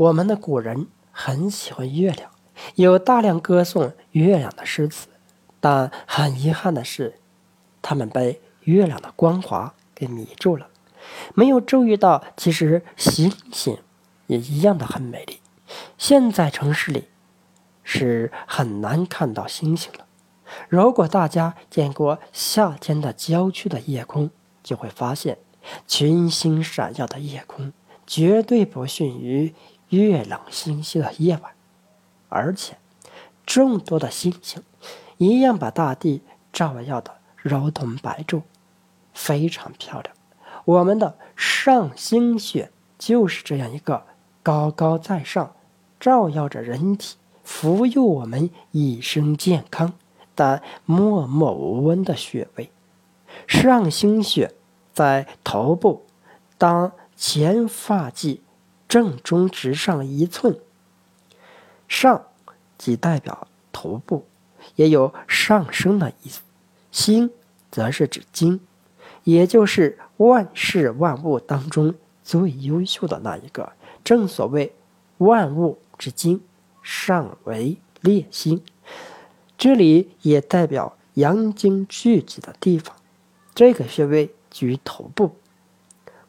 [0.00, 2.30] 我们的古人很喜欢月亮，
[2.76, 5.08] 有大量歌颂月亮的诗词，
[5.60, 7.20] 但很遗憾的是，
[7.82, 10.68] 他们被月亮的光华给迷住了，
[11.34, 13.76] 没有注意到其实星星
[14.26, 15.38] 也一样的很美丽。
[15.98, 17.08] 现在城市里
[17.84, 20.06] 是很难看到星星了。
[20.70, 24.30] 如果大家见过夏天的郊区的夜空，
[24.62, 25.36] 就会发现
[25.86, 27.74] 群星闪耀的夜空
[28.06, 29.54] 绝对不逊于
[29.90, 31.52] 月朗星稀的夜晚，
[32.28, 32.76] 而且
[33.44, 34.62] 众多的星星
[35.18, 36.22] 一样把大地
[36.52, 38.42] 照耀的如同白昼，
[39.12, 40.14] 非常漂亮。
[40.64, 44.04] 我们的上星穴就是这样一个
[44.42, 45.54] 高高在上，
[45.98, 49.92] 照耀着人体，抚佑我们一生健康。
[50.34, 52.70] 但默默无闻的穴位，
[53.46, 54.54] 上星穴
[54.94, 56.06] 在头部，
[56.56, 58.42] 当前发际
[58.90, 60.58] 正中直上一寸。
[61.86, 62.26] 上
[62.76, 64.26] 即代表头部，
[64.74, 66.40] 也有上升的意思。
[66.90, 67.30] 心
[67.70, 68.58] 则是指精，
[69.22, 73.72] 也就是万事万物当中最优秀的那一个。
[74.02, 74.74] 正所谓
[75.18, 76.42] 万物之精，
[76.82, 78.64] 上为列心。
[79.56, 82.96] 这里也代表阳精聚集的地方，
[83.54, 85.36] 这个穴位居头部，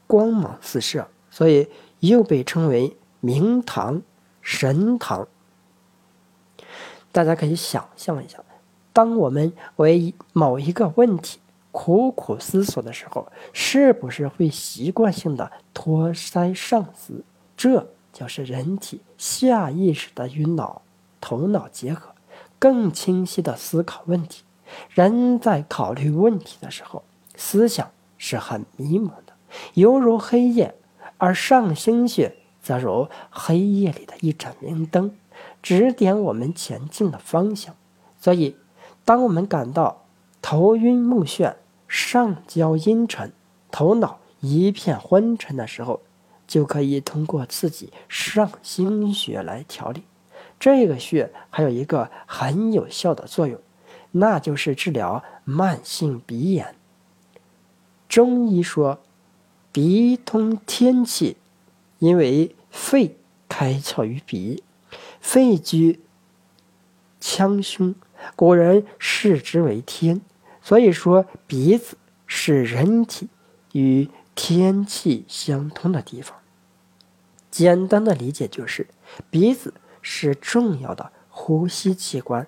[0.06, 1.68] 光芒四射，所以
[2.02, 4.03] 又被称为明堂、
[4.41, 5.27] 神堂。
[7.11, 8.38] 大家可以想象一下，
[8.94, 11.39] 当我们为某一个问题
[11.72, 17.23] 苦苦思索的时候，是不是会习惯性的托腮上思？
[17.55, 20.81] 这就是人体下意识的与脑、
[21.19, 22.11] 头脑结合。
[22.59, 24.44] 更清晰的思考问题。
[24.89, 27.03] 人在考虑问题的时候，
[27.35, 29.33] 思想是很迷茫的，
[29.73, 30.75] 犹如黑夜；
[31.22, 35.16] 而上星穴则如黑夜里的一盏明灯，
[35.61, 37.75] 指点我们前进的方向。
[38.19, 38.55] 所以，
[39.05, 40.07] 当我们感到
[40.41, 41.53] 头晕目眩、
[41.88, 43.31] 上焦阴沉、
[43.69, 46.01] 头脑一片昏沉的时候，
[46.47, 50.01] 就可以通过刺激上星穴来调理。
[50.59, 53.62] 这个穴还有一个很有效的作用，
[54.09, 56.73] 那就是治疗慢性鼻炎。
[58.09, 59.00] 中医说，
[59.72, 61.38] 鼻通天气，
[62.00, 63.16] 因为肺
[63.48, 64.64] 开窍于鼻，
[65.20, 66.00] 肺居
[67.20, 67.96] 腔胸，
[68.36, 70.22] 古人视之为天，
[70.62, 73.30] 所以说鼻子是人体
[73.74, 76.38] 与天气相通的地方。
[77.50, 78.88] 简单的理解就是，
[79.30, 79.74] 鼻子。
[80.03, 82.48] 是重要的呼吸器官，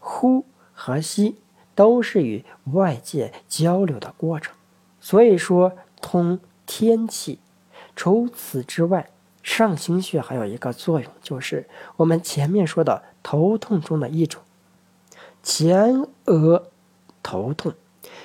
[0.00, 1.36] 呼和吸
[1.76, 4.52] 都是与外界交流的过程，
[5.00, 7.38] 所以说通天气。
[7.96, 9.08] 除此之外，
[9.42, 11.66] 上行穴还有一个作用，就是
[11.96, 14.42] 我们前面说的头痛中的一种，
[15.42, 16.66] 前额
[17.22, 17.72] 头痛。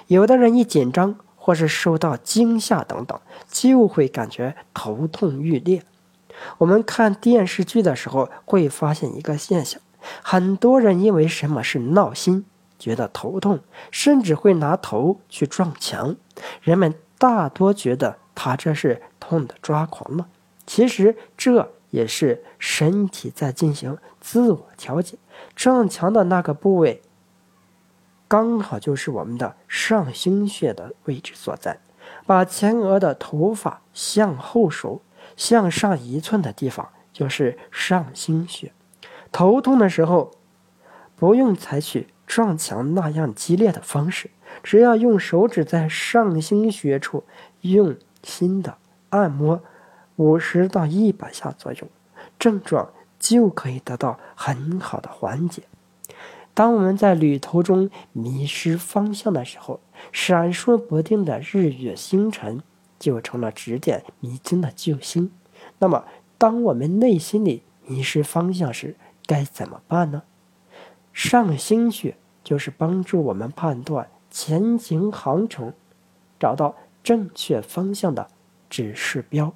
[0.08, 3.18] 有的人一紧张或是受到惊吓等等，
[3.48, 5.84] 就会感觉头痛欲裂。
[6.58, 9.82] 我们看电视剧的时候会发现一个现象：
[10.22, 12.44] 很多人因为什么是闹心，
[12.78, 16.18] 觉得头痛，甚至会拿头去撞墙。
[16.62, 20.28] 人们大多觉得他这是痛的抓狂了，
[20.66, 25.20] 其实这也是身体在进行自我调节。
[25.56, 27.04] 撞墙的那个部位，
[28.28, 31.80] 刚好就是我们的上星穴的位置所在。
[32.26, 35.04] 把前额的头发向后梳。
[35.38, 38.74] 向上一寸的地方就是上星穴。
[39.32, 40.32] 头痛的时候，
[41.16, 44.32] 不用采取撞墙那样激烈的方式，
[44.64, 47.24] 只要用手指在上星穴处
[47.62, 48.78] 用心的
[49.10, 49.62] 按摩
[50.16, 51.88] 五十到一百下左右，
[52.38, 52.90] 症状
[53.20, 55.64] 就可以得到很好的缓解。
[56.54, 59.80] 当我们在旅途中迷失方向的时候，
[60.12, 62.62] 闪烁不定的日月星辰。
[63.00, 65.32] 就成了指点迷津的救星。
[65.78, 66.04] 那么，
[66.38, 70.24] 当我们内心里迷失方向时，该怎么办呢？
[71.14, 75.74] 上星穴就是帮助我们判断前行航程、
[76.40, 78.30] 找到正确方向的
[78.70, 79.54] 指示标。